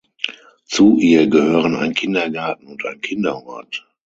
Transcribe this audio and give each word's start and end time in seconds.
Zu 0.65 0.97
ihr 0.97 1.27
gehören 1.27 1.75
ein 1.75 1.93
Kindergarten 1.93 2.65
und 2.65 2.83
ein 2.87 3.01
Kinderhort. 3.01 3.85